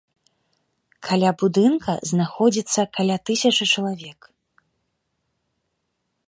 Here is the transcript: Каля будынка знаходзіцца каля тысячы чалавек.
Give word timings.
Каля 1.07 1.31
будынка 1.43 1.91
знаходзіцца 2.11 2.81
каля 2.99 3.17
тысячы 3.31 3.63
чалавек. 3.69 4.31